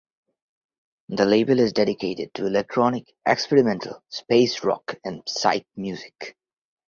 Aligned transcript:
The 1.09 1.25
label 1.27 1.59
is 1.59 1.73
dedicated 1.73 2.33
to 2.33 2.47
electronic, 2.47 3.03
experimental, 3.23 4.01
space 4.09 4.63
rock 4.63 4.95
and 5.05 5.21
psych 5.27 5.67
music. 5.75 6.35